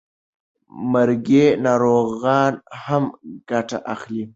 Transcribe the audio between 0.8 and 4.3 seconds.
مرګي ناروغان هم ګټه اخلي.